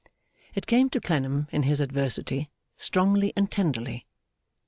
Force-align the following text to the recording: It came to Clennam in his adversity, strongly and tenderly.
It 0.55 0.65
came 0.65 0.89
to 0.89 0.99
Clennam 0.99 1.47
in 1.51 1.61
his 1.61 1.79
adversity, 1.79 2.49
strongly 2.75 3.33
and 3.37 3.51
tenderly. 3.51 4.07